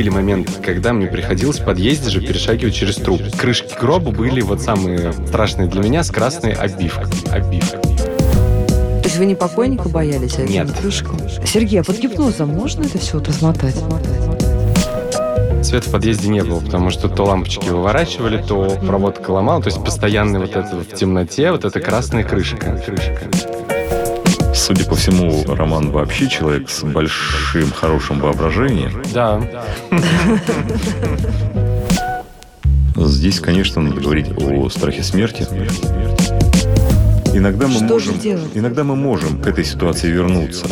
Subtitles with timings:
[0.00, 3.20] были моменты, когда мне приходилось в подъезде же перешагивать через труп.
[3.36, 7.04] Крышки гроба были вот самые страшные для меня с красной обивкой.
[7.30, 7.82] обивкой.
[7.82, 10.72] То есть вы не покойника боялись, а Нет.
[10.72, 11.16] крышку?
[11.44, 13.74] Сергей, а под гипнозом можно это все вот размотать?
[15.62, 19.84] Света в подъезде не было, потому что то лампочки выворачивали, то проводка ломала, то есть
[19.84, 22.80] постоянно вот это в темноте, вот эта красная крышка.
[22.86, 23.28] крышка.
[24.60, 29.02] Судя по всему, Роман вообще человек с большим хорошим воображением.
[29.14, 29.40] Да.
[32.94, 35.46] Здесь, конечно, надо говорить о страхе смерти.
[37.32, 40.66] Иногда мы Что же можем, иногда мы можем к этой ситуации вернуться.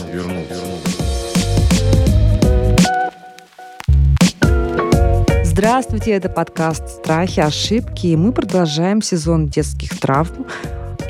[5.44, 10.46] Здравствуйте, это подкаст «Страхи, ошибки», и мы продолжаем сезон детских травм.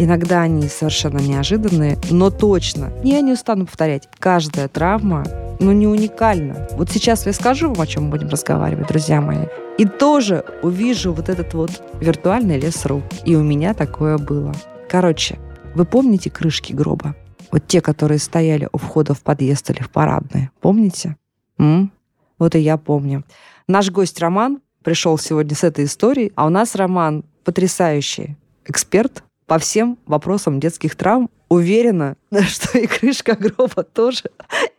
[0.00, 5.24] Иногда они совершенно неожиданные, но точно, я не устану повторять, каждая травма,
[5.58, 6.68] ну, не уникальна.
[6.72, 11.12] Вот сейчас я скажу вам, о чем мы будем разговаривать, друзья мои, и тоже увижу
[11.12, 13.02] вот этот вот виртуальный лес рук.
[13.24, 14.54] И у меня такое было.
[14.88, 15.38] Короче,
[15.74, 17.16] вы помните крышки гроба?
[17.50, 20.50] Вот те, которые стояли у входа в подъезд или в парадные.
[20.60, 21.16] Помните?
[21.58, 21.90] М?
[22.38, 23.24] Вот и я помню.
[23.66, 29.58] Наш гость Роман пришел сегодня с этой историей, а у нас Роман потрясающий эксперт по
[29.58, 31.30] всем вопросам детских травм.
[31.48, 34.24] Уверена, что и крышка гроба тоже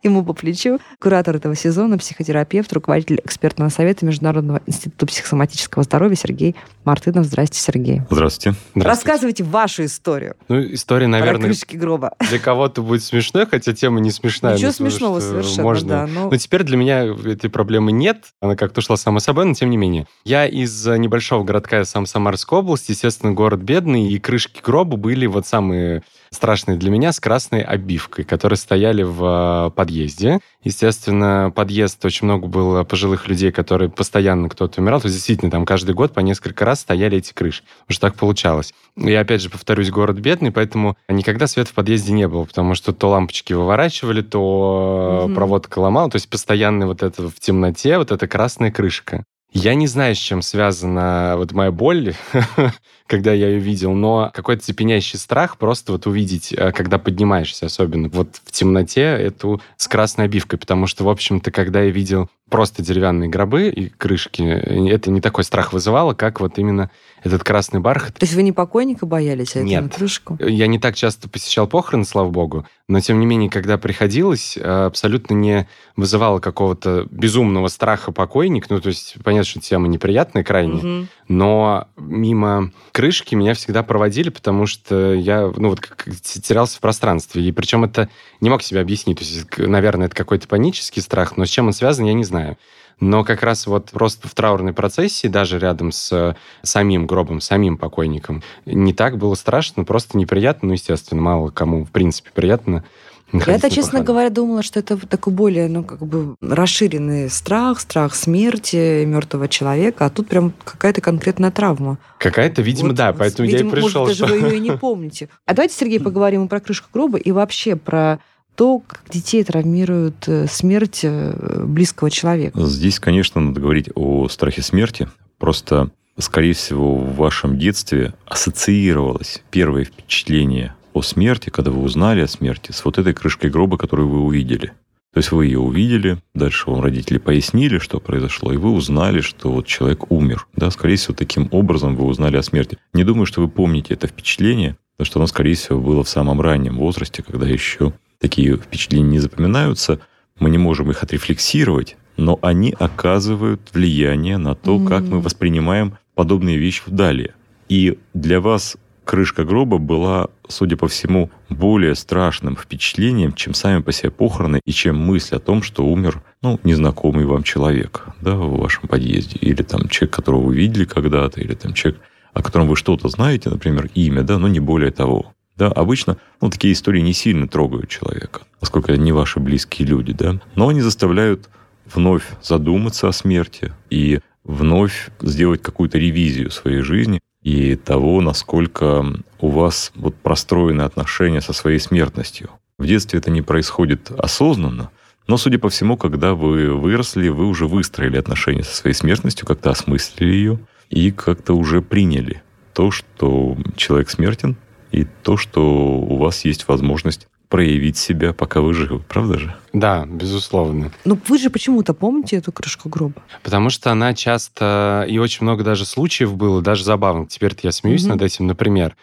[0.03, 0.79] ему по плечу.
[0.99, 7.25] Куратор этого сезона, психотерапевт, руководитель экспертного совета Международного института психосоматического здоровья Сергей Мартынов.
[7.25, 8.01] Здрасте, Сергей.
[8.11, 8.55] Здравствуйте.
[8.75, 8.87] Здравствуйте.
[8.87, 12.13] Рассказывайте вашу историю Ну, история, про наверное, крышки гроба.
[12.29, 14.55] для кого-то будет смешной, хотя тема не смешная.
[14.55, 15.89] Ничего потому смешного совершенно, можно.
[15.89, 16.07] да.
[16.07, 18.25] но- Но теперь для меня этой проблемы нет.
[18.41, 20.05] Она как-то ушла сама собой, но тем не менее.
[20.23, 24.97] Я из э, небольшого городка, я сам Самарской области, естественно, город бедный, и крышки гроба
[24.97, 30.39] были вот самые страшные для меня с красной обивкой, которые стояли в э, подъезде.
[30.63, 34.99] Естественно, подъезд, очень много было пожилых людей, которые постоянно кто-то умирал.
[35.01, 37.63] То есть, действительно, там каждый год по несколько раз стояли эти крыши.
[37.63, 38.73] Потому что так получалось.
[38.97, 42.91] И опять же, повторюсь, город бедный, поэтому никогда света в подъезде не было, потому что
[42.93, 45.35] то лампочки выворачивали, то Мгм.
[45.35, 49.23] проводка ломала, то есть постоянно вот это в темноте, вот эта красная крышка.
[49.51, 52.13] Я не знаю, с чем связана вот моя боль,
[53.07, 58.09] когда я ее видел, но какой-то цепенящий страх просто вот увидеть, э, когда поднимаешься, особенно
[58.09, 62.83] вот в темноте, эту с красной обивкой, потому что, в общем-то, когда я видел просто
[62.83, 66.91] деревянные гробы и крышки, э, это не такой страх вызывало, как вот именно
[67.23, 68.15] этот красный бархат.
[68.15, 69.95] То есть вы не покойника боялись, а Нет.
[69.95, 70.37] крышку?
[70.39, 74.61] Я не так часто посещал похороны, слава богу, но тем не менее, когда приходилось, э,
[74.61, 78.69] абсолютно не вызывало какого-то безумного страха покойник.
[78.69, 81.07] Ну, то есть, понятно, что тема неприятная крайне, Мгм.
[81.27, 87.43] но мимо крышки меня всегда проводили, потому что я, ну, вот как терялся в пространстве.
[87.43, 88.09] И причем это
[88.41, 89.19] не мог себе объяснить.
[89.19, 92.57] То есть, наверное, это какой-то панический страх, но с чем он связан, я не знаю.
[92.99, 97.77] Но как раз вот просто в траурной процессии, даже рядом с э, самим гробом, самим
[97.77, 102.83] покойником, не так было страшно, просто неприятно, ну, естественно, мало кому, в принципе, приятно.
[103.31, 108.15] Я-то, на честно говоря, думала, что это такой более, ну, как бы расширенный страх, страх
[108.15, 111.97] смерти мертвого человека, а тут прям какая-то конкретная травма.
[112.17, 114.01] Какая-то, видимо, Вот, да, поэтому видимо, я и пришел.
[114.01, 115.29] Может, даже что- вы ее и не помните.
[115.45, 118.19] А давайте, Сергей, поговорим и про крышку гроба, и вообще про
[118.55, 122.59] то, как детей травмирует э, смерть э, близкого человека.
[122.61, 125.07] Здесь, конечно, надо говорить о страхе смерти.
[125.37, 132.27] Просто, скорее всего, в вашем детстве ассоциировалось первое впечатление о смерти, когда вы узнали о
[132.27, 134.73] смерти, с вот этой крышкой гроба, которую вы увидели.
[135.13, 139.51] То есть вы ее увидели, дальше вам родители пояснили, что произошло, и вы узнали, что
[139.51, 140.47] вот человек умер.
[140.55, 142.77] Да, скорее всего, таким образом вы узнали о смерти.
[142.93, 146.39] Не думаю, что вы помните это впечатление, потому что оно, скорее всего, было в самом
[146.41, 149.99] раннем возрасте, когда еще такие впечатления не запоминаются.
[150.37, 156.57] Мы не можем их отрефлексировать, но они оказывают влияние на то, как мы воспринимаем подобные
[156.57, 157.33] вещи далее.
[157.67, 158.77] И для вас
[159.09, 164.71] крышка гроба была, судя по всему, более страшным впечатлением, чем сами по себе похороны и
[164.71, 169.39] чем мысль о том, что умер ну, незнакомый вам человек да, в вашем подъезде.
[169.41, 171.99] Или там человек, которого вы видели когда-то, или там человек,
[172.33, 175.33] о котором вы что-то знаете, например, имя, да, но не более того.
[175.57, 180.39] Да, обычно ну, такие истории не сильно трогают человека, поскольку не ваши близкие люди, да,
[180.53, 181.49] но они заставляют
[181.91, 189.05] вновь задуматься о смерти и вновь сделать какую-то ревизию своей жизни и того, насколько
[189.39, 192.49] у вас вот простроены отношения со своей смертностью.
[192.77, 194.91] В детстве это не происходит осознанно,
[195.27, 199.69] но, судя по всему, когда вы выросли, вы уже выстроили отношения со своей смертностью, как-то
[199.69, 200.59] осмыслили ее
[200.89, 202.41] и как-то уже приняли
[202.73, 204.57] то, что человек смертен,
[204.91, 205.61] и то, что
[205.99, 209.55] у вас есть возможность проявить себя, пока вы живы, правда же?
[209.73, 210.91] Да, безусловно.
[211.03, 213.21] Но вы же почему-то помните эту крышку гроба?
[213.43, 217.29] Потому что она часто, и очень много даже случаев было, даже забавных.
[217.29, 218.11] Теперь-то я смеюсь Мгм.
[218.13, 218.47] над этим.
[218.47, 218.95] Например,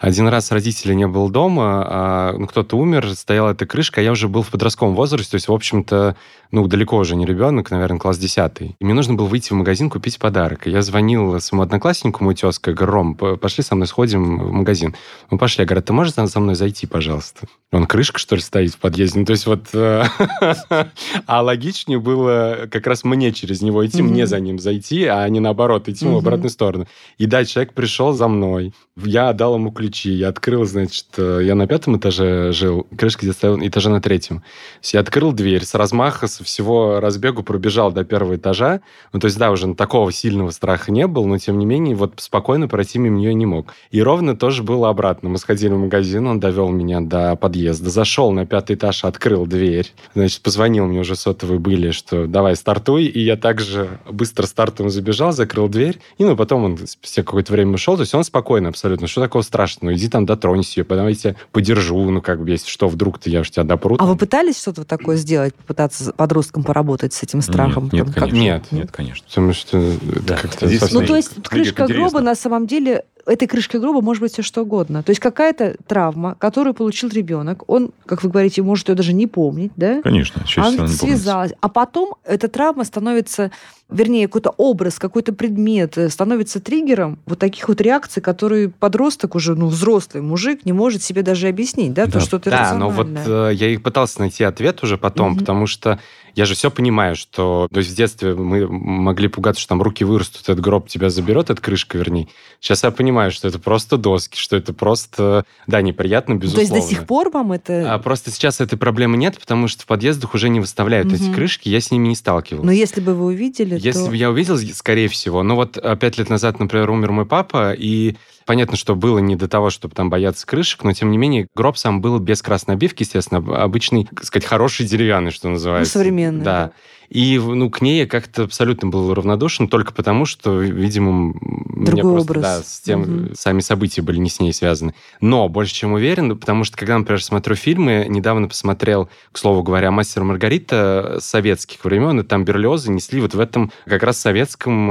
[0.00, 4.12] один раз родители не был дома, а, ну, кто-то умер, стояла эта крышка, а я
[4.12, 6.16] уже был в подростковом возрасте, то есть, в общем-то,
[6.52, 8.60] ну, далеко уже не ребенок, наверное, класс 10.
[8.60, 10.66] И мне нужно было выйти в магазин купить подарок.
[10.66, 14.96] И я звонил своему однокласснику, мой тезка, говорю, Ром, пошли со мной сходим в магазин.
[15.30, 15.62] Мы пошли.
[15.62, 17.46] Я говорю, «А ты можешь за мной зайти, пожалуйста?
[17.70, 19.20] Он, крышка, что ли, стоит в подъезде?
[19.20, 19.68] Ну, то есть вот...
[19.74, 20.04] э,
[21.26, 25.38] А логичнее было как раз мне через него идти, мне за ним зайти, а не
[25.38, 26.86] наоборот, идти в обратную сторону.
[27.18, 28.74] И да, человек пришел за мной.
[28.96, 30.10] Я отдал ему ключи.
[30.12, 34.38] Я открыл, значит, э, я на пятом этаже жил, крышка где стояла, этаже на третьем.
[34.40, 34.44] То
[34.82, 38.80] есть я открыл дверь, с размаха, со всего разбегу пробежал до первого этажа.
[39.12, 42.14] Ну, то есть, да, уже такого сильного страха не было, но, тем не менее, вот
[42.18, 43.74] спокойно пройти мимо нее не мог.
[43.90, 45.28] И ровно тоже было обратно.
[45.28, 49.92] Мы сходили в магазин, он довел меня до подъезда, зашел на пятый этаж, открыл дверь.
[50.14, 53.04] Значит, позвонил мне уже сотовые были, что давай стартуй.
[53.04, 55.98] И я также быстро стартом забежал, закрыл дверь.
[56.18, 57.96] И, ну, потом он спустя какое-то время ушел.
[57.96, 59.06] То есть он спокойно абсолютно.
[59.06, 59.79] Что такого страшного?
[59.82, 62.10] Иди там дотронься ее, потом я тебя подержу.
[62.10, 63.96] Ну, как бы, если что, вдруг-то я уж тебя допру.
[63.98, 67.90] А вы пытались что-то такое сделать, попытаться с подростком поработать с этим страхом?
[67.92, 68.36] Нет, нет, конечно.
[68.40, 68.72] Нет.
[68.72, 69.26] Нет, конечно.
[69.28, 70.36] Потому что это Да.
[70.36, 74.42] как-то Ну, то есть крышка гроба на самом деле этой крышкой гроба может быть все
[74.42, 75.02] что угодно.
[75.02, 79.26] То есть какая-то травма, которую получил ребенок, он, как вы говорите, может ее даже не
[79.26, 80.00] помнить, да?
[80.02, 80.98] Конечно, Она не помнится.
[80.98, 81.52] связалась.
[81.60, 83.50] А потом эта травма становится,
[83.88, 89.54] вернее, какой-то образ, какой-то предмет э, становится триггером вот таких вот реакций, которые подросток уже,
[89.54, 92.20] ну, взрослый мужик не может себе даже объяснить, да, то, Да.
[92.20, 95.38] что это Да, но вот э, я и пытался найти ответ уже потом, Мгм.
[95.40, 95.98] потому что
[96.34, 97.68] я же все понимаю, что...
[97.72, 101.50] То есть в детстве мы могли пугаться, что там руки вырастут, этот гроб тебя заберет,
[101.50, 102.28] эта крышка, вернее.
[102.60, 105.44] Сейчас я понимаю, что это просто доски, что это просто...
[105.66, 106.74] Да, неприятно, Ну, то безусловно.
[106.76, 107.94] есть до сих пор вам это...
[107.94, 111.34] А просто сейчас этой проблемы нет, потому что в подъездах уже не выставляют эти Мгм.
[111.34, 112.66] крышки, я с ними не сталкивался.
[112.66, 114.10] Но если бы вы увидели, Если то...
[114.10, 115.42] бы я увидел, скорее всего.
[115.42, 118.16] Ну вот э, пять лет назад, например, умер мой папа, и
[118.50, 121.76] понятно, что было не до того, чтобы там бояться крышек, но тем не менее гроб
[121.76, 125.96] сам был без красной обивки, естественно, об- обычный, так сказать, хороший деревянный, что называется.
[125.96, 126.64] Ну, современный, Да.
[126.66, 126.72] да.
[127.10, 131.34] И ну, к ней я как-то абсолютно был равнодушен, только потому, что, видимо,
[131.74, 132.42] Другой просто, образ.
[132.42, 133.34] да, с тем, Мгм.
[133.34, 134.94] сами события были не с ней связаны.
[135.20, 139.64] Но больше чем уверен, ну, потому что, когда, например, смотрю фильмы, недавно посмотрел, к слову
[139.64, 144.90] говоря, «Мастер Маргарита» советских времен, и там Берлиозы несли вот в этом как раз советском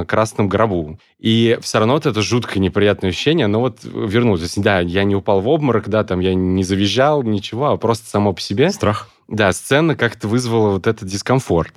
[0.00, 0.98] э, красном гробу.
[1.18, 4.54] И все равно вот это жуткое неприятное ощущение, оно вот вернулось.
[4.56, 8.32] Да, я не упал в обморок, да, там я не завизжал, ничего, а просто само
[8.32, 8.70] по себе.
[8.70, 9.10] Страх.
[9.28, 11.72] Да, сцена как-то вызвала вот этот дискомфорт.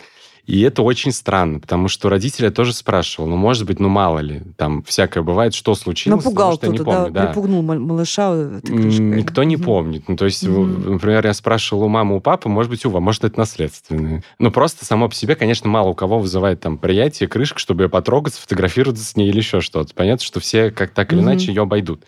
[0.47, 4.41] И это очень странно, потому что родители тоже спрашивал, ну, может быть, ну, мало ли,
[4.57, 7.13] там всякое бывает, что случилось, Напугал потому что я не кто-то, да, помню.
[7.13, 9.05] Да, припугнул мал- малыша крышкой.
[9.05, 10.09] Никто не помнит.
[10.09, 13.23] Ну, то есть, например, я спрашивал у мамы, у папы, может быть, у вас, может,
[13.23, 14.23] это наследственное.
[14.39, 17.89] Но просто само по себе, конечно, мало у кого вызывает там приятие, крышка, чтобы ее
[17.89, 19.93] потрогать, сфотографироваться с ней или еще что-то.
[19.93, 22.03] Понятно, что все как так или иначе ее обойдут.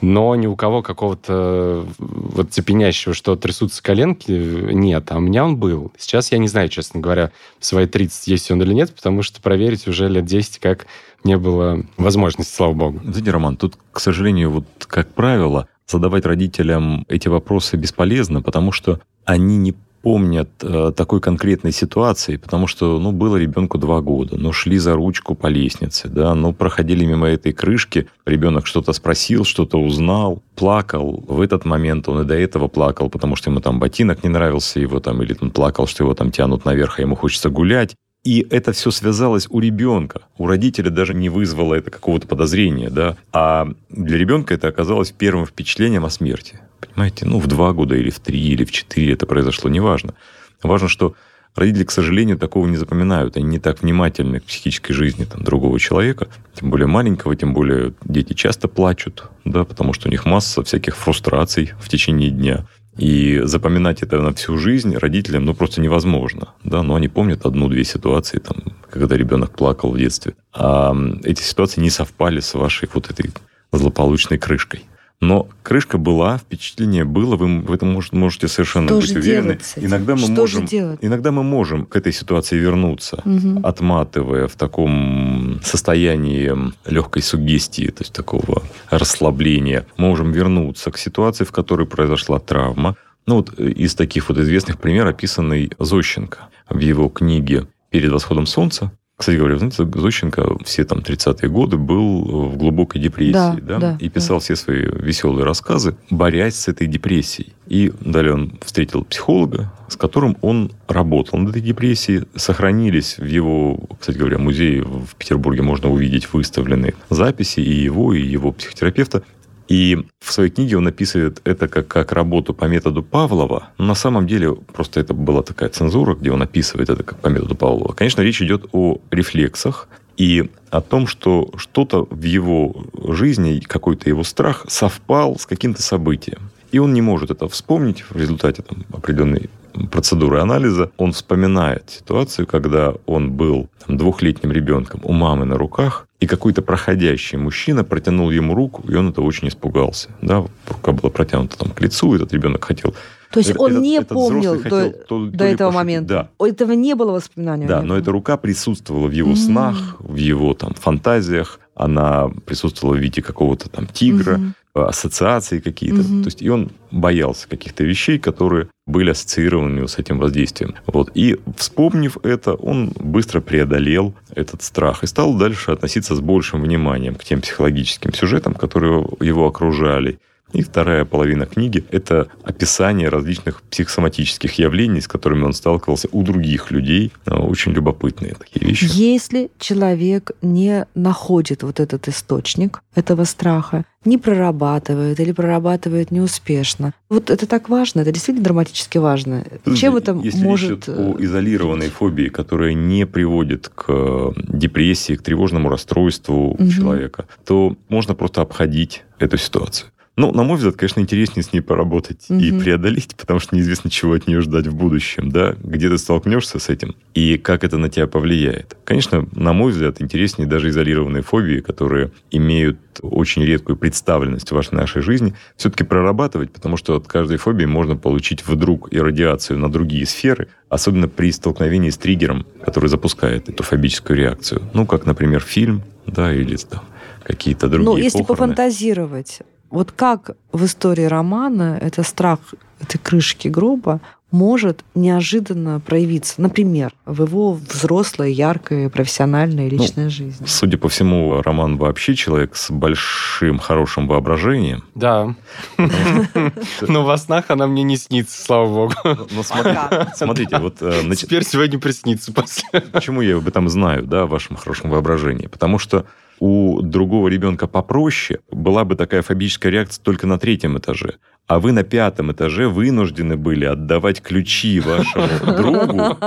[0.00, 5.10] Но ни у кого какого-то вот цепенящего, что трясутся коленки, нет.
[5.10, 5.92] А у меня он был.
[5.96, 9.40] Сейчас я не знаю, честно говоря, в свои 30 есть он или нет, потому что
[9.40, 10.86] проверить уже лет 10 как
[11.24, 13.00] не было возможности, слава богу.
[13.02, 19.00] Знаете, Роман, тут, к сожалению, вот как правило, задавать родителям эти вопросы бесполезно, потому что
[19.24, 19.74] они не
[20.06, 24.94] помнят э, такой конкретной ситуации, потому что, ну, было ребенку два года, ну, шли за
[24.94, 31.24] ручку по лестнице, да, ну, проходили мимо этой крышки, ребенок что-то спросил, что-то узнал, плакал.
[31.26, 34.78] В этот момент он и до этого плакал, потому что ему там ботинок не нравился,
[34.78, 37.96] его там, или он плакал, что его там тянут наверх, а ему хочется гулять.
[38.26, 40.22] И это все связалось у ребенка.
[40.36, 43.16] У родителя даже не вызвало это какого-то подозрения, да.
[43.32, 46.58] А для ребенка это оказалось первым впечатлением о смерти.
[46.80, 47.24] Понимаете?
[47.24, 50.14] Ну, в два года или в три, или в четыре это произошло, неважно.
[50.60, 51.14] Важно, что
[51.54, 53.36] родители, к сожалению, такого не запоминают.
[53.36, 57.94] Они не так внимательны к психической жизни там, другого человека, тем более маленького, тем более
[58.04, 62.66] дети часто плачут, да, потому что у них масса всяких фрустраций в течение дня.
[62.98, 66.48] И запоминать это на всю жизнь родителям ну, просто невозможно.
[66.64, 66.82] Да?
[66.82, 68.56] Но они помнят одну-две ситуации, там,
[68.90, 70.34] когда ребенок плакал в детстве.
[70.54, 73.30] А эти ситуации не совпали с вашей вот этой
[73.72, 74.84] злополучной крышкой.
[75.20, 79.42] Но крышка была, впечатление было, вы в этом мож- можете совершенно Что быть же уверены.
[79.44, 79.86] делать с этим?
[79.88, 80.98] Иногда мы Что же можем, делать?
[81.00, 83.64] иногда мы можем к этой ситуации вернуться, Мгм.
[83.64, 86.52] отматывая в таком состоянии
[86.84, 92.96] легкой сугестии, то есть такого расслабления, можем вернуться к ситуации, в которой произошла травма.
[93.26, 98.46] Ну вот э, из таких вот известных примеров описанный Зощенко в его книге «Перед восходом
[98.46, 98.92] солнца».
[99.16, 103.96] Кстати говоря, знаете, Зощенко все там 30-е годы был в глубокой депрессии, да, да, да
[103.98, 104.40] и писал да.
[104.40, 107.54] все свои веселые рассказы, борясь с этой депрессией.
[107.66, 112.24] И далее он встретил психолога, с которым он работал над этой депрессией.
[112.34, 118.20] Сохранились в его, кстати говоря, музее в Петербурге можно увидеть выставленные записи и его, и
[118.20, 119.22] его психотерапевта.
[119.68, 123.68] И в своей книге он описывает это как, как работу по методу Павлова.
[123.78, 127.28] Но на самом деле просто это была такая цензура, где он описывает это как по
[127.28, 127.92] методу Павлова.
[127.92, 134.24] Конечно, речь идет о рефлексах и о том, что что-то в его жизни, какой-то его
[134.24, 136.50] страх совпал с каким-то событием.
[136.72, 139.50] И он не может это вспомнить в результате там, определенной
[139.90, 140.90] процедуры анализа.
[140.96, 146.62] Он вспоминает ситуацию, когда он был там, двухлетним ребенком у мамы на руках, и какой-то
[146.62, 150.08] проходящий мужчина протянул ему руку, и он это очень испугался.
[150.22, 152.94] Да, рука была протянута там к лицу, этот ребенок хотел
[153.30, 155.74] то есть он этот, не этот помнил до, то, до этого пошутить.
[155.74, 156.30] момента.
[156.38, 156.46] Да.
[156.46, 157.66] Этого не было воспоминаний.
[157.66, 159.36] Да, но эта рука присутствовала в его mm-hmm.
[159.36, 161.60] снах, в его там фантазиях.
[161.76, 164.88] Она присутствовала в виде какого-то там тигра, mm-hmm.
[164.88, 166.00] ассоциации какие-то.
[166.00, 166.22] Mm-hmm.
[166.22, 170.74] То есть и он боялся каких-то вещей, которые были ассоциированы с этим воздействием.
[170.86, 171.10] Вот.
[171.14, 177.14] И вспомнив это, он быстро преодолел этот страх и стал дальше относиться с большим вниманием
[177.14, 180.18] к тем психологическим сюжетам, которые его окружали.
[180.56, 186.70] И вторая половина книги– это описание различных психосоматических явлений, с которыми он сталкивался у других
[186.70, 187.12] людей.
[187.26, 188.88] А, очень любопытные такие вещи.
[188.90, 196.94] Если человек не находит вот этот источник этого страха, не прорабатывает или прорабатывает неуспешно.
[197.10, 199.44] Вот это так важно, это действительно драматически важно.
[199.62, 200.88] Слушайте, Чем это если может...
[200.88, 206.70] Речь о э, изолированной фобии, которая не приводит к э, депрессии, к тревожному расстройству угу.
[206.70, 209.90] человека, то можно просто обходить эту ситуацию.
[210.16, 212.38] Ну, на мой взгляд, конечно, интереснее с ней поработать угу.
[212.38, 216.58] и преодолеть, потому что неизвестно, чего от нее ждать в будущем, да, где ты столкнешься
[216.58, 218.78] с этим и как это на тебя повлияет.
[218.84, 224.74] Конечно, на мой взгляд, интереснее даже изолированные фобии, которые имеют очень редкую представленность в вашей
[224.74, 229.70] нашей жизни, все-таки прорабатывать, потому что от каждой фобии можно получить вдруг и радиацию на
[229.70, 234.62] другие сферы, особенно при столкновении с триггером, который запускает эту фобическую реакцию.
[234.72, 236.84] Ну, как, например, фильм, да, или там,
[237.22, 238.54] какие-то другие Ну, если похороны.
[238.54, 239.40] пофантазировать,
[239.76, 242.38] вот как в истории романа это страх
[242.80, 250.10] этой крышки гроба может неожиданно проявиться, например, в его взрослой, яркой, профессиональной, ну, личной ну,
[250.10, 250.46] жизни.
[250.46, 254.82] Судя по всему, Роман вообще человек с большим, хорошим воображением.
[254.94, 255.34] Да.
[256.80, 259.28] Но во снах она мне не снится, слава богу.
[259.30, 260.78] Но смотрите, вот...
[260.80, 262.80] Э, Теперь сегодня приснится после.
[262.92, 265.46] Почему я об этом знаю, да, о вашем хорошем воображении?
[265.46, 266.06] Потому что
[266.40, 271.72] у другого ребенка попроще была бы такая фобическая реакция только на третьем этаже а вы
[271.72, 276.18] на пятом этаже вынуждены были отдавать ключи вашему другу.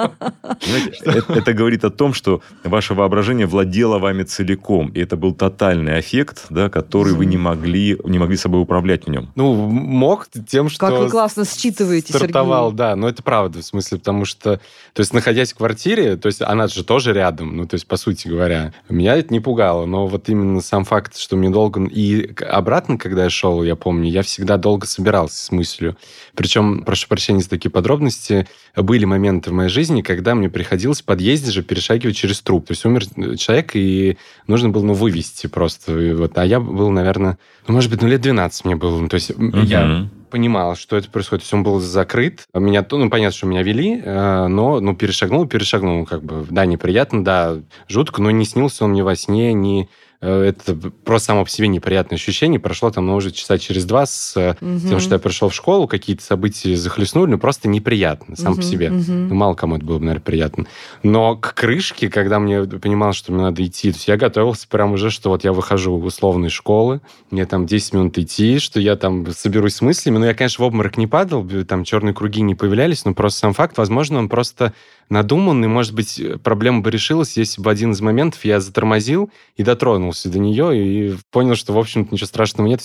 [1.03, 5.99] Это, это говорит о том, что ваше воображение владело вами целиком, и это был тотальный
[5.99, 9.29] эффект, да, который вы не могли, не могли собой управлять в нем.
[9.35, 10.87] Ну, мог тем, что...
[10.87, 12.77] Как вы классно считываете, Стартовал, Сергей.
[12.77, 14.61] да, но это правда, в смысле, потому что,
[14.93, 17.97] то есть, находясь в квартире, то есть, она же тоже рядом, ну, то есть, по
[17.97, 21.83] сути говоря, меня это не пугало, но вот именно сам факт, что мне долго...
[21.89, 25.97] И обратно, когда я шел, я помню, я всегда долго собирался собирался с мыслью.
[26.35, 31.05] Причем, прошу прощения за такие подробности, были моменты в моей жизни, когда мне приходилось в
[31.05, 32.67] подъезде же перешагивать через труп.
[32.67, 33.05] То есть умер
[33.37, 35.99] человек, и нужно было, ну, вывести просто.
[35.99, 39.07] И вот, а я был, наверное, ну, может быть, ну, лет 12 мне было.
[39.09, 39.59] То есть угу.
[39.61, 41.41] я понимал, что это происходит.
[41.41, 42.43] То есть он был закрыт.
[42.53, 46.05] Меня, ну, понятно, что меня вели, э, но, ну, перешагнул, перешагнул.
[46.05, 50.08] Как бы, да, неприятно, да, жутко, но не снился он мне во сне, не Э,
[50.21, 52.59] это просто само по себе неприятное ощущение.
[52.59, 54.79] Прошло там, ну, уже часа через два с угу.
[54.87, 58.63] тем, что я пришел в школу, какие-то события захлестнули, ну, просто неприятно сам угу, по
[58.63, 58.91] себе.
[58.91, 59.11] Угу.
[59.11, 60.65] Ну, мало кому это было бы, наверное, приятно.
[61.03, 64.91] Но к крышке, когда мне понимал, что мне надо идти, то есть я готовился прям
[64.91, 66.99] уже, что вот я выхожу в условной школы,
[67.31, 70.17] мне там 10 минут идти, что я там соберусь с мыслями.
[70.17, 73.53] Ну, я, конечно, в обморок не падал, там черные круги не появлялись, но просто сам
[73.53, 74.73] факт, возможно, он просто
[75.09, 75.67] надуманный.
[75.67, 80.39] Может быть, проблема бы решилась, если бы один из моментов я затормозил и дотронулся до
[80.39, 82.81] нее, и понял, что, в общем-то, ничего страшного нет,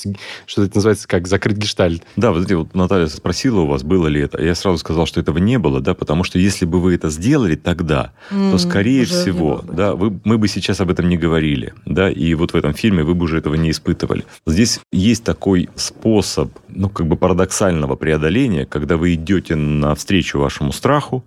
[0.46, 2.02] что это называется как закрыть гештальт.
[2.16, 4.42] Да, вот знаете, вот Наталья спросила у вас, было ли это.
[4.42, 7.56] Я сразу сказал, что этого не было, да, потому что если бы вы это сделали
[7.56, 12.10] тогда, mm, то, скорее всего, да, вы, мы бы сейчас об этом не говорили, да,
[12.10, 14.24] и вот в этом фильме вы бы уже этого не испытывали.
[14.46, 21.24] Здесь есть такой способ, ну, как бы парадоксального преодоления, когда вы идете навстречу вашему страху,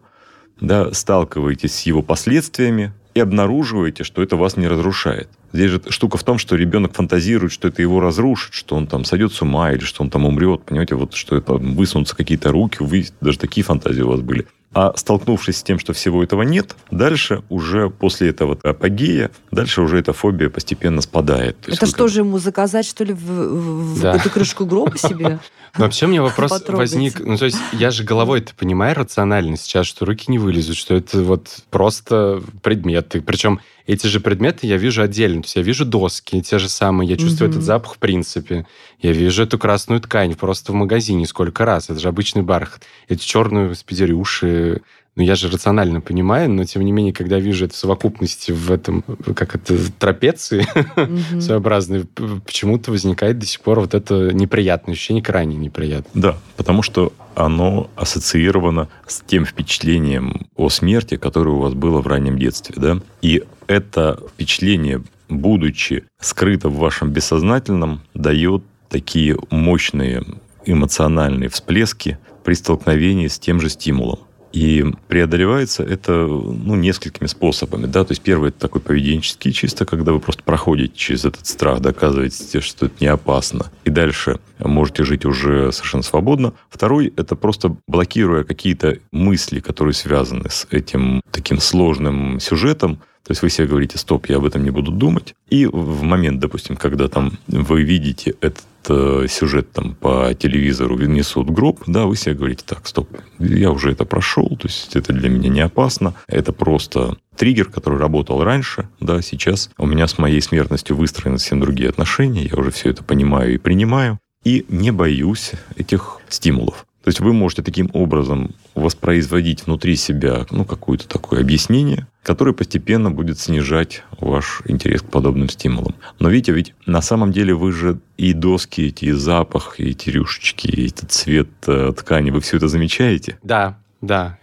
[0.59, 5.27] да, сталкиваетесь с его последствиями и обнаруживаете, что это вас не разрушает.
[5.51, 9.05] Здесь же штука в том, что ребенок фантазирует, что это его разрушит, что он там
[9.05, 10.63] сойдет с ума или что он там умрет.
[10.63, 14.45] Понимаете, вот что это высунутся какие-то руки, вы даже такие фантазии у вас были.
[14.73, 19.97] А столкнувшись с тем, что всего этого нет, дальше уже после этого апогея, дальше уже
[19.97, 21.59] эта фобия постепенно спадает.
[21.61, 24.15] То это что же ему заказать, что ли, в, в, да.
[24.15, 25.39] эту крышку гроба себе?
[25.77, 27.19] Вообще у меня вопрос возник.
[27.19, 30.95] Ну, то есть я же головой это понимаю рационально сейчас, что руки не вылезут, что
[30.95, 33.21] это вот просто предметы.
[33.21, 35.41] Причем эти же предметы я вижу отдельно.
[35.41, 37.53] То есть я вижу доски, те же самые, я чувствую mm-hmm.
[37.53, 38.67] этот запах в принципе.
[39.01, 41.89] Я вижу эту красную ткань просто в магазине сколько раз.
[41.89, 42.83] Это же обычный бархат.
[43.07, 44.81] Эти черные спидерюши,
[45.17, 48.71] ну, я же рационально понимаю, но тем не менее, когда вижу это в совокупности в
[48.71, 49.03] этом,
[49.35, 51.41] как это, трапеции mm-hmm.
[51.41, 52.05] своеобразной,
[52.45, 56.11] почему-то возникает до сих пор вот это неприятное ощущение, крайне неприятное.
[56.13, 62.05] Да, потому что оно ассоциировано с тем впечатлением о смерти, которое у вас было в
[62.05, 62.99] раннем детстве, да?
[63.23, 70.23] И это впечатление, будучи скрыто в вашем бессознательном, дает такие мощные
[70.63, 74.19] эмоциональные всплески при столкновении с тем же стимулом.
[74.57, 77.85] И преодолевается это ну, несколькими способами.
[77.85, 78.03] Да?
[78.03, 82.59] То есть первый это такой поведенческий чисто, когда вы просто проходите через этот страх, доказываете,
[82.59, 83.67] что это не опасно.
[83.85, 86.53] И дальше можете жить уже совершенно свободно.
[86.71, 93.41] Второй это просто блокируя какие-то мысли, которые связаны с этим таким сложным сюжетом, то есть
[93.41, 95.35] вы себе говорите, стоп, я об этом не буду думать.
[95.49, 101.49] И в момент, допустим, когда там вы видите этот э, сюжет там по телевизору несут
[101.49, 105.27] гроб, да, вы себе говорите, так, стоп, я уже это прошел, то есть это для
[105.27, 110.41] меня не опасно, это просто триггер, который работал раньше, да, сейчас у меня с моей
[110.41, 115.51] смертностью выстроены совсем другие отношения, я уже все это понимаю и принимаю, и не боюсь
[115.75, 116.85] этих стимулов.
[117.03, 123.09] То есть вы можете таким образом воспроизводить внутри себя ну, какое-то такое объяснение, которое постепенно
[123.09, 125.95] будет снижать ваш интерес к подобным стимулам.
[126.19, 130.09] Но видите, ведь на самом деле вы же и доски эти, и запах, и эти
[130.09, 133.39] рюшечки, и этот цвет э, ткани, вы все это замечаете?
[133.41, 134.37] Да, да.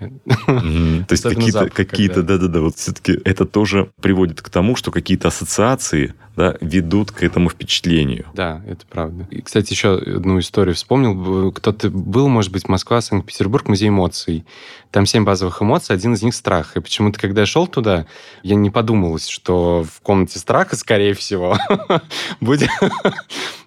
[0.47, 6.15] То есть какие-то, какие-то, да-да-да, вот все-таки это тоже приводит к тому, что какие-то ассоциации
[6.37, 8.27] да, ведут к этому впечатлению.
[8.35, 9.27] Да, это правда.
[9.31, 11.53] И, кстати, еще одну историю вспомнил.
[11.53, 14.45] Кто-то был, может быть, Москва, Санкт-Петербург, музей эмоций.
[14.91, 16.77] Там семь базовых эмоций, один из них страх.
[16.77, 18.07] И почему-то, когда я шел туда,
[18.43, 21.57] я не подумалось, что в комнате страха, скорее всего,
[22.41, 22.71] будет...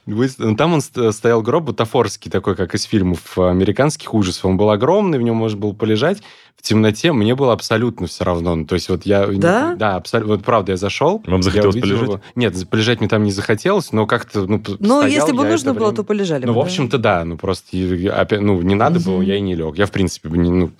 [0.05, 4.45] Ну, там он стоял гроб бутафорский, такой, как из фильмов американских ужасов.
[4.45, 6.21] Он был огромный, в нем можно было полежать
[6.57, 8.55] в темноте мне было абсолютно все равно.
[8.55, 9.27] Ну, то есть вот я...
[9.27, 9.75] Да?
[9.75, 10.35] Да, абсолютно.
[10.35, 11.23] Вот правда, я зашел.
[11.27, 12.21] Вам захотелось увидел, полежать?
[12.35, 14.45] Нет, полежать мне там не захотелось, но как-то...
[14.45, 17.23] Ну, ну если бы нужно было, то полежали Ну, бы, в общем-то, да.
[17.25, 17.77] Ну, просто
[18.13, 19.11] опять, ну, не надо угу.
[19.11, 19.77] было, я и не лег.
[19.77, 20.71] Я, в принципе, не, ну,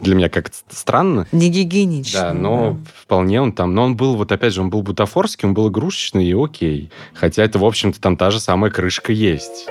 [0.00, 1.26] для меня как-то странно.
[1.32, 2.20] Не гигиенично.
[2.20, 2.90] Да, но да.
[3.02, 3.74] вполне он там...
[3.74, 6.90] Но он был, вот опять же, он был бутафорский, он был игрушечный и окей.
[7.14, 9.68] Хотя это, в общем-то, там та же самая крышка есть.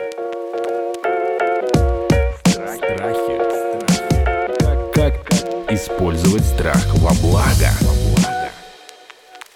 [5.70, 8.01] Использовать страх во благо.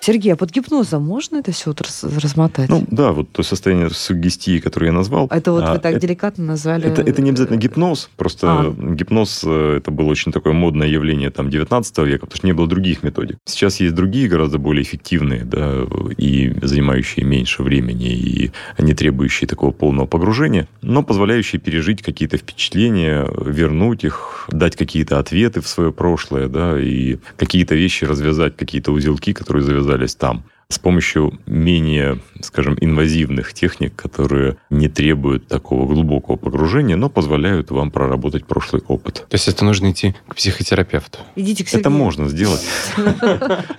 [0.05, 2.69] Сергей, а под гипнозом можно это все вот размотать?
[2.69, 5.27] Ну да, вот то состояние сугестии, которое я назвал.
[5.31, 6.85] Это вот а, вы так это, деликатно назвали.
[6.85, 8.75] Это, это не обязательно гипноз, просто а.
[8.93, 12.67] гипноз э, это было очень такое модное явление там 19 века, потому что не было
[12.67, 13.37] других методик.
[13.45, 15.73] Сейчас есть другие гораздо более эффективные, да,
[16.17, 23.27] и занимающие меньше времени, и не требующие такого полного погружения, но позволяющие пережить какие-то впечатления,
[23.43, 29.33] вернуть их, дать какие-то ответы в свое прошлое, да, и какие-то вещи развязать, какие-то узелки,
[29.33, 36.37] которые завязали оказались там с помощью менее, скажем, инвазивных техник, которые не требуют такого глубокого
[36.37, 39.25] погружения, но позволяют вам проработать прошлый опыт.
[39.29, 41.19] То есть это нужно идти к психотерапевту?
[41.35, 41.81] Идите к Сергею.
[41.85, 42.65] Это можно сделать.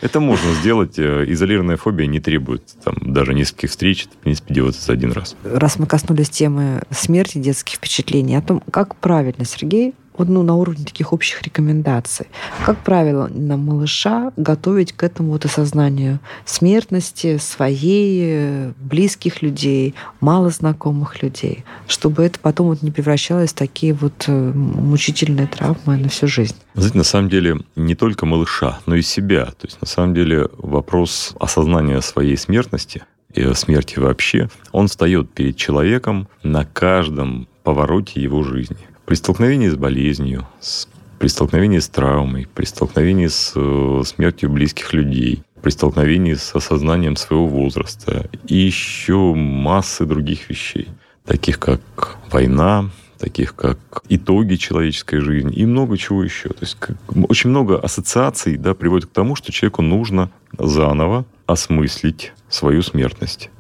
[0.01, 0.97] Это можно сделать.
[0.99, 4.05] Изолированная фобия не требует там, даже нескольких встреч.
[4.05, 5.35] Это, в принципе, делается за один раз.
[5.43, 10.55] Раз мы коснулись темы смерти, детских впечатлений, о том, как правильно, Сергей, вот, ну, на
[10.55, 12.27] уровне таких общих рекомендаций.
[12.65, 21.23] Как правило, на малыша готовить к этому вот осознанию смертности своей, близких людей, мало знакомых
[21.23, 26.27] людей, чтобы это потом вот не превращалось в такие вот э, мучительные травмы на всю
[26.27, 26.57] жизнь.
[26.75, 29.47] Знаете, на самом деле не только малыша, но и себя.
[29.47, 35.57] То есть на самом деле вопрос осознания своей смертности и смерти вообще, он встает перед
[35.57, 38.79] человеком на каждом повороте его жизни.
[39.07, 40.89] При столкновении с болезнью, с,
[41.21, 47.15] при столкновении с травмой, при столкновении с э, смертью близких людей, при столкновении с осознанием
[47.15, 50.89] своего возраста и еще массы других вещей,
[51.25, 56.49] таких как война, таких как итоги человеческой жизни и много чего еще.
[56.49, 56.97] То есть как,
[57.29, 63.51] очень много ассоциаций да, приводит к тому, что человеку нужно заново осмыслить свою смертность.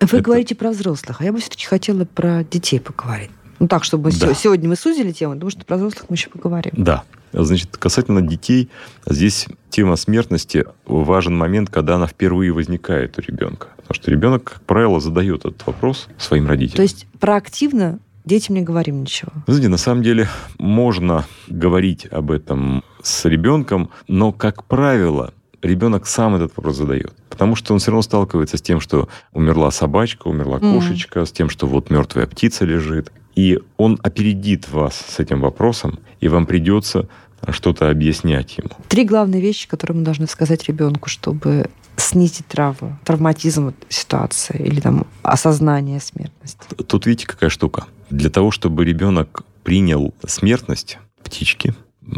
[0.00, 0.22] Вы Это...
[0.22, 3.30] говорите про взрослых, а я бы все-таки хотела про детей поговорить.
[3.62, 4.34] Ну так, чтобы да.
[4.34, 6.72] сегодня мы сузили тему, потому что про взрослых мы еще поговорим.
[6.76, 7.04] Да.
[7.32, 8.68] Значит, касательно детей,
[9.06, 13.68] здесь тема смертности важен момент, когда она впервые возникает у ребенка.
[13.76, 16.74] Потому что ребенок, как правило, задает этот вопрос своим родителям.
[16.74, 19.30] То есть проактивно детям не говорим ничего.
[19.46, 26.34] Знаете, на самом деле можно говорить об этом с ребенком, но, как правило, ребенок сам
[26.34, 27.12] этот вопрос задает.
[27.28, 31.26] Потому что он все равно сталкивается с тем, что умерла собачка, умерла кошечка, mm.
[31.26, 33.12] с тем, что вот мертвая птица лежит.
[33.34, 37.08] И он опередит вас с этим вопросом, и вам придется
[37.48, 38.70] что-то объяснять ему.
[38.88, 45.06] Три главные вещи, которые мы должны сказать ребенку, чтобы снизить травму, травматизм ситуации или там
[45.22, 46.58] осознание смертности.
[46.86, 47.84] Тут видите, какая штука.
[48.10, 51.74] Для того, чтобы ребенок принял смертность птички,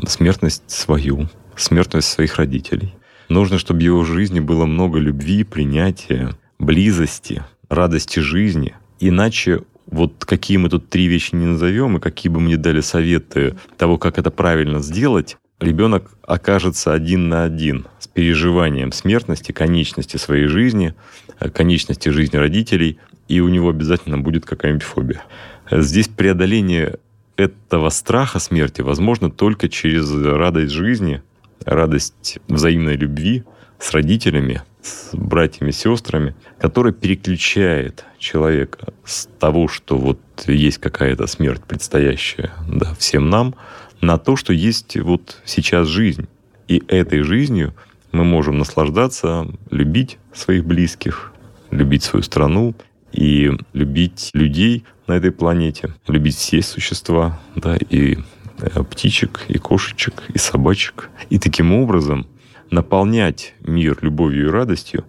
[0.07, 2.95] смертность свою, смертность своих родителей,
[3.29, 8.75] нужно, чтобы в его жизни было много любви, принятия, близости, радости жизни.
[9.01, 13.57] Иначе вот какие мы тут три вещи не назовем, и какие бы мне дали советы
[13.77, 20.47] того, как это правильно сделать, ребенок окажется один на один с переживанием смертности, конечности своей
[20.47, 20.95] жизни,
[21.41, 25.23] э, конечности жизни родителей, и у него обязательно будет какая-нибудь фобия.
[25.71, 26.99] Здесь преодоление
[27.37, 31.23] этого страха смерти возможно только через радость жизни,
[31.65, 33.45] радость взаимной любви
[33.79, 41.63] с родителями, с братьями, сестрами, которая переключает человека с того, что вот есть какая-то смерть
[41.67, 43.55] предстоящая да, всем нам,
[44.01, 46.29] на то, что есть вот сейчас жизнь.
[46.69, 47.75] И этой жизнью
[48.13, 51.33] мы можем наслаждаться, любить своих близких,
[51.71, 52.75] любить свою страну
[53.13, 58.19] и любить людей на этой планете, любить все существа, да, и
[58.59, 61.11] э, птичек, и кошечек, и собачек.
[61.31, 62.27] И таким образом
[62.75, 65.05] наполнять мир любовью и радостью,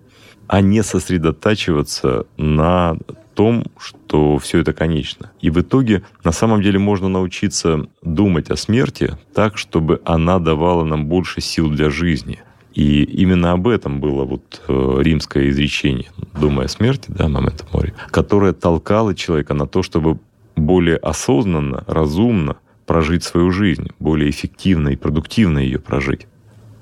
[0.48, 2.98] а не сосредотачиваться на
[3.34, 5.32] том, что все это конечно.
[5.42, 10.86] И в итоге на самом деле можно научиться думать о смерти так, чтобы она давала
[10.86, 12.40] нам больше сил для жизни.
[12.74, 17.94] И именно об этом было вот э, римское изречение, думая о смерти, да, момента моря,
[18.12, 20.20] которое толкало человека на то, чтобы
[20.56, 26.28] более осознанно, разумно прожить свою жизнь, более эффективно и продуктивно ее прожить.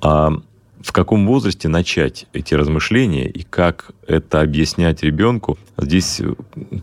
[0.02, 0.34] А
[0.84, 5.58] в каком возрасте начать эти размышления и как это объяснять ребенку.
[5.78, 6.22] Здесь,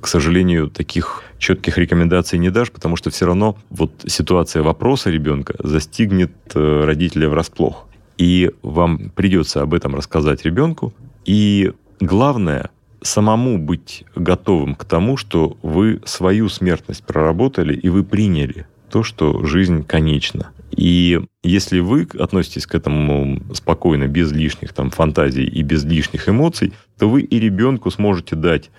[0.00, 5.54] к сожалению, таких четких рекомендаций не дашь, потому что все равно вот ситуация вопроса ребенка
[5.58, 7.86] застигнет э, родителя врасплох.
[8.16, 10.94] И вам придется об этом рассказать ребенку.
[11.26, 12.70] И главное,
[13.02, 19.44] самому быть готовым к тому, что вы свою смертность проработали и вы приняли то, что
[19.44, 20.50] жизнь конечна.
[20.70, 26.72] И если вы относитесь к этому спокойно, без лишних там фантазий и без лишних эмоций,
[26.98, 28.70] то вы и ребенку сможете дать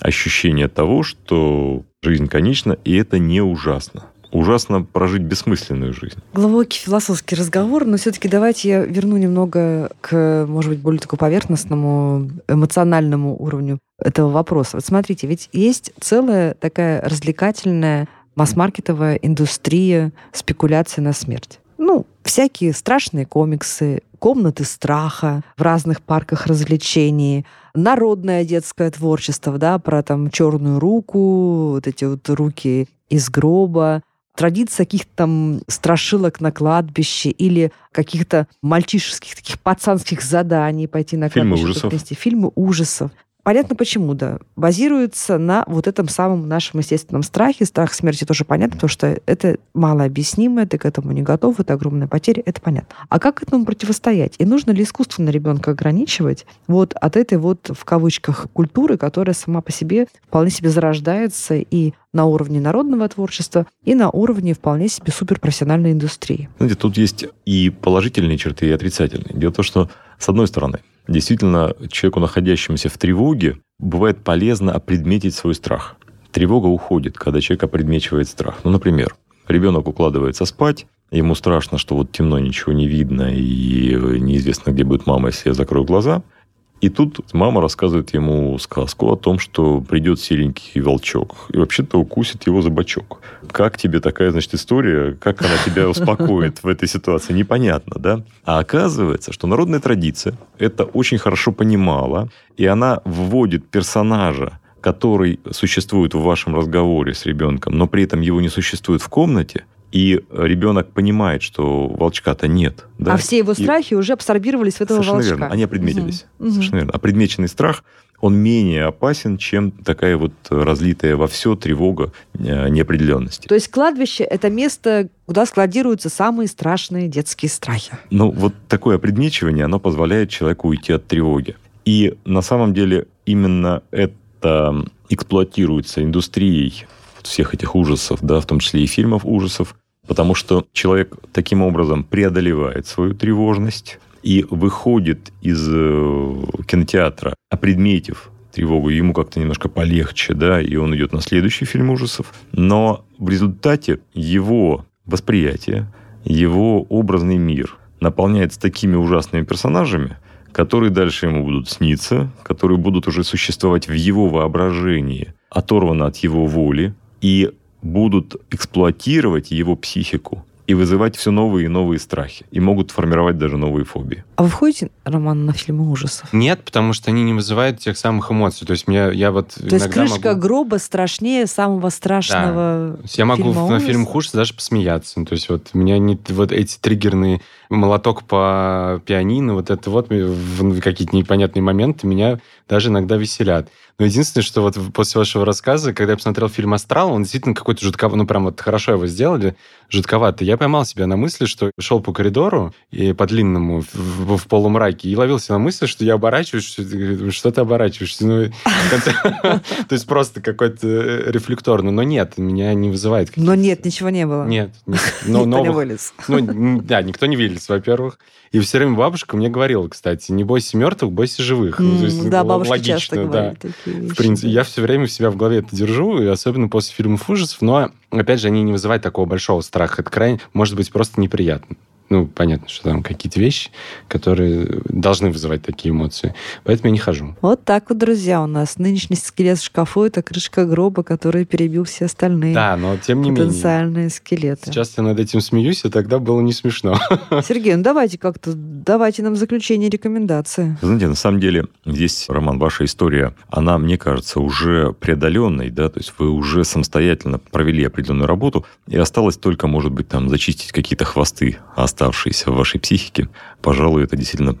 [0.00, 4.06] ощущение того, что жизнь конечна, и это не ужасно.
[4.30, 6.18] Ужасно прожить бессмысленную жизнь.
[6.34, 12.30] Глубокий философский разговор, но все-таки давайте я верну немного к, может быть, более такому поверхностному,
[12.46, 14.76] эмоциональному уровню этого вопроса.
[14.76, 18.06] Вот смотрите, ведь есть целая такая развлекательная
[18.38, 21.58] масс-маркетовая индустрия спекуляции на смерть.
[21.76, 30.02] Ну, всякие страшные комиксы, комнаты страха в разных парках развлечений, народное детское творчество, да, про
[30.02, 34.02] там черную руку, вот эти вот руки из гроба,
[34.36, 41.56] традиция каких-то там страшилок на кладбище или каких-то мальчишеских таких пацанских заданий пойти на Фильмы
[41.56, 41.86] кладбище.
[41.86, 42.18] ужасов.
[42.18, 43.10] Фильмы ужасов.
[43.48, 44.40] Понятно почему, да.
[44.56, 47.64] Базируется на вот этом самом нашем естественном страхе.
[47.64, 52.08] Страх смерти тоже понятно, потому что это малообъяснимое, ты к этому не готов, это огромная
[52.08, 52.94] потеря, это понятно.
[53.08, 54.34] А как этому противостоять?
[54.36, 59.62] И нужно ли искусственно ребенка ограничивать вот от этой вот, в кавычках, культуры, которая сама
[59.62, 65.10] по себе вполне себе зарождается и на уровне народного творчества, и на уровне вполне себе
[65.10, 66.50] суперпрофессиональной индустрии.
[66.58, 69.32] Знаете, тут есть и положительные черты, и отрицательные.
[69.32, 75.34] Дело в том, что, с одной стороны, действительно человеку, находящемуся в тревоге, бывает полезно опредметить
[75.34, 75.96] свой страх.
[76.30, 78.60] Тревога уходит, когда человек опредмечивает страх.
[78.64, 79.16] Ну, например,
[79.48, 85.06] ребенок укладывается спать, ему страшно, что вот темно, ничего не видно, и неизвестно, где будет
[85.06, 86.22] мама, если я закрою глаза–
[86.80, 92.46] и тут мама рассказывает ему сказку о том, что придет серенький волчок и вообще-то укусит
[92.46, 93.20] его за бочок.
[93.50, 95.14] Как тебе такая, значит, история?
[95.14, 97.32] Как она тебя успокоит в этой ситуации?
[97.32, 98.22] Непонятно, да?
[98.44, 106.14] А оказывается, что народная традиция это очень хорошо понимала, и она вводит персонажа, который существует
[106.14, 110.90] в вашем разговоре с ребенком, но при этом его не существует в комнате, и ребенок
[110.92, 112.84] понимает, что волчка-то нет.
[112.98, 113.14] Да?
[113.14, 113.96] А все его страхи и...
[113.96, 115.34] уже абсорбировались в этого Совершенно волчка.
[115.34, 115.52] верно.
[115.52, 116.26] Они опредметились.
[116.38, 116.50] Угу.
[116.50, 116.92] Совершенно верно.
[116.94, 117.84] А предмеченный страх
[118.20, 123.46] он менее опасен, чем такая вот разлитая во все тревога э, неопределенности.
[123.46, 127.92] То есть кладбище– это место, куда складируются самые страшные детские страхи.
[128.10, 131.56] Ну, вот такое предмечивание, оно позволяет человеку уйти от тревоги.
[131.84, 136.86] И на самом деле именно это эксплуатируется индустрией
[137.28, 142.04] всех этих ужасов, да, в том числе и фильмов ужасов, потому что человек таким образом
[142.04, 146.34] преодолевает свою тревожность, и выходит из э,
[146.66, 152.32] кинотеатра, опредметив тревогу, ему как-то немножко полегче, да, и он идет на следующий фильм ужасов.
[152.52, 155.92] Но в результате его восприятие,
[156.24, 160.16] его образный мир наполняется такими ужасными персонажами,
[160.52, 166.46] которые дальше ему будут сниться, которые будут уже существовать в его воображении, оторваны от его
[166.46, 167.52] воли, и
[167.82, 172.44] будут эксплуатировать его психику и вызывать все новые и новые страхи.
[172.50, 174.22] И могут формировать даже новые фобии.
[174.36, 176.30] А вы входите, Роман, на фильмы ужасов?
[176.34, 178.66] Нет, потому что они не вызывают тех самых эмоций.
[178.66, 180.40] То есть меня, я вот То есть крышка могу...
[180.40, 183.08] гроба страшнее самого страшного да.
[183.14, 185.24] Я могу на фильм ужасов даже посмеяться.
[185.24, 190.80] То есть вот меня не вот эти триггерные молоток по пианино, вот это вот в
[190.80, 193.68] какие-то непонятные моменты меня даже иногда веселят.
[193.98, 197.84] Но единственное, что вот после вашего рассказа, когда я посмотрел фильм «Астрал», он действительно какой-то
[197.84, 199.56] жутковатый, ну, прям вот хорошо его сделали,
[199.88, 200.46] жутковатый.
[200.46, 205.08] Я поймал себя на мысли, что шел по коридору и по длинному в, в полумраке
[205.08, 208.24] и ловился на мысли, что я оборачиваюсь, что ты оборачиваешься?
[208.24, 211.90] Ну, то есть просто какой-то э, рефлекторно.
[211.90, 213.32] Но нет, меня не вызывает.
[213.34, 214.46] Но нет, ничего не было.
[214.46, 214.70] Нет.
[215.26, 216.14] Никто не вылез.
[216.28, 218.18] Ну, да, никто не вылез, во-первых.
[218.52, 221.80] И все время бабушка мне говорила, кстати, не бойся мертвых, бойся живых.
[221.80, 223.22] Mm, ну, есть, да, бабушка логично, часто да.
[223.24, 224.12] говорит такие вещи.
[224.12, 227.28] В принципе, я все время в себя в голове это держу, и особенно после фильмов
[227.28, 230.02] ужасов, но, опять же, они не вызывают такого большого страха.
[230.02, 231.76] Это крайне, может быть, просто неприятно.
[232.10, 233.70] Ну, понятно, что там какие-то вещи,
[234.08, 236.34] которые должны вызывать такие эмоции.
[236.64, 237.36] Поэтому я не хожу.
[237.40, 241.84] Вот так вот, друзья, у нас нынешний скелет в шкафу— это крышка гроба, который перебил
[241.84, 244.10] все остальные да, но тем не потенциальные менее.
[244.10, 244.66] скелеты.
[244.66, 246.98] Сейчас я над этим смеюсь, и тогда было не смешно.
[247.46, 250.76] Сергей, ну давайте как-то, давайте нам заключение рекомендации.
[250.80, 255.98] Знаете, на самом деле, здесь, Роман, ваша история, она, мне кажется, уже преодоленной, да, то
[255.98, 261.04] есть вы уже самостоятельно провели определенную работу, и осталось только, может быть, там, зачистить какие-то
[261.04, 261.58] хвосты,
[261.98, 263.28] оставшиеся в вашей психике,
[263.60, 264.56] пожалуй, это действительно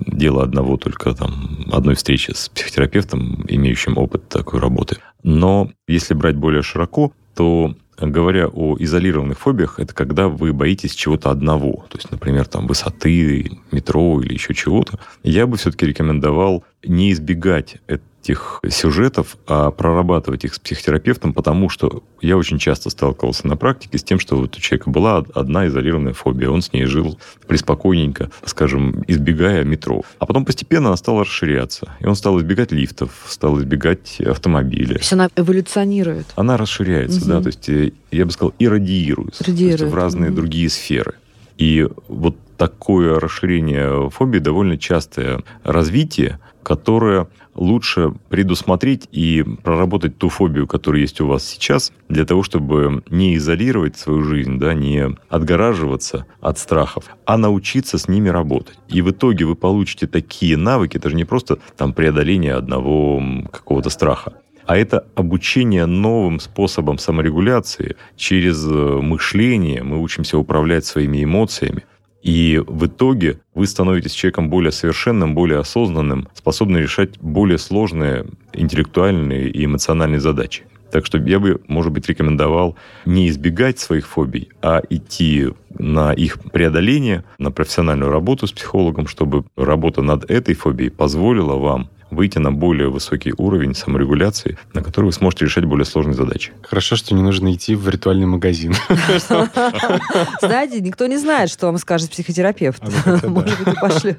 [0.00, 4.98] дело одного только там одной встречи с психотерапевтом, имеющим опыт такой работы.
[5.22, 11.30] Но если брать более широко, то говоря о изолированных фобиях, это когда вы боитесь чего-то
[11.30, 14.98] одного, то есть, например, там высоты, метро или еще чего-то.
[15.22, 17.76] Я бы все-таки рекомендовал не избегать
[18.24, 23.98] этих сюжетов, а прорабатывать их с психотерапевтом, потому что я очень часто сталкивался на практике
[23.98, 28.30] с тем, что вот у человека была одна изолированная фобия, он с ней жил приспокойненько,
[28.44, 30.02] скажем, избегая метро.
[30.18, 34.94] А потом постепенно она стала расширяться, и он стал избегать лифтов, стал избегать автомобиля.
[34.94, 36.26] То есть она эволюционирует?
[36.36, 37.28] Она расширяется, угу.
[37.28, 39.78] да, то есть э, я бы сказал, иррадиируется, радиирует.
[39.78, 40.36] то есть в разные угу.
[40.36, 41.14] другие сферы.
[41.58, 50.66] И вот такое расширение фобии довольно частое развитие, которое лучше предусмотреть и проработать ту фобию,
[50.66, 56.26] которая есть у вас сейчас, для того, чтобы не изолировать свою жизнь, да, не отгораживаться
[56.40, 58.78] от страхов, а научиться с ними работать.
[58.88, 63.90] И в итоге вы получите такие навыки, это же не просто там преодоление одного какого-то
[63.90, 64.34] страха,
[64.66, 69.82] а это обучение новым способам саморегуляции через э, мышление.
[69.82, 71.84] Мы учимся управлять своими эмоциями.
[72.24, 79.50] И в итоге вы становитесь человеком более совершенным, более осознанным, способным решать более сложные интеллектуальные
[79.50, 80.64] и эмоциональные задачи.
[80.90, 86.38] Так что я бы, может быть, рекомендовал не избегать своих фобий, а идти на их
[86.50, 92.52] преодоление, на профессиональную работу с психологом, чтобы работа над этой фобией позволила вам выйти на
[92.52, 96.52] более высокий уровень саморегуляции, на который вы сможете решать более сложные задачи.
[96.62, 98.74] Хорошо, что не нужно идти в ритуальный магазин.
[100.40, 102.82] Знаете, никто не знает, что вам скажет психотерапевт.
[103.04, 104.18] А Может быть, и пошлет.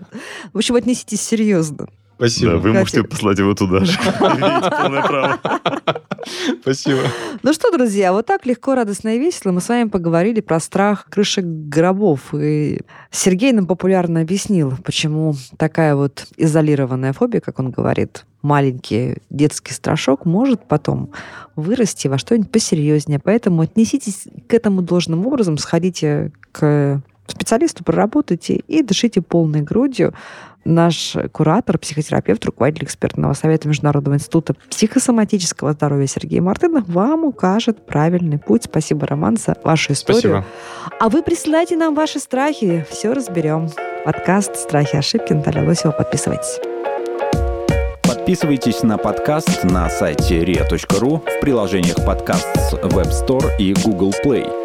[0.53, 1.87] В общем, отнеситесь серьезно.
[2.17, 2.51] Спасибо.
[2.53, 2.79] Да, вы Катя.
[2.79, 3.91] можете послать его туда же.
[4.19, 5.39] Имеете полное право.
[6.61, 7.01] Спасибо.
[7.43, 11.07] Ну что, друзья, вот так легко, радостно и весело мы с вами поговорили про страх
[11.09, 12.33] крышек гробов.
[12.33, 19.73] И Сергей нам популярно объяснил, почему такая вот изолированная фобия, как он говорит, маленький детский
[19.73, 21.11] страшок может потом
[21.55, 23.19] вырасти во что-нибудь посерьезнее.
[23.19, 30.13] Поэтому отнеситесь к этому должным образом, сходите к специалисту, проработайте и дышите полной грудью
[30.65, 38.39] наш куратор, психотерапевт, руководитель экспертного совета Международного института психосоматического здоровья Сергей Мартынов вам укажет правильный
[38.39, 38.63] путь.
[38.65, 40.43] Спасибо, Роман, за вашу историю.
[40.43, 40.45] Спасибо.
[40.99, 43.69] А вы присылайте нам ваши страхи, все разберем.
[44.03, 45.91] Подкаст «Страхи и ошибки» Наталья Лосева.
[45.91, 46.59] Подписывайтесь.
[48.03, 54.64] Подписывайтесь на подкаст на сайте ria.ru в приложениях подкаст с Web Store и Google Play.